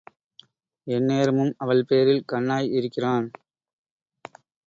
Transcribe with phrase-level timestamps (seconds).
[0.87, 3.27] எந்நேரமும் அவள் பேரில் கண்ணாய் இருக்கிறான்.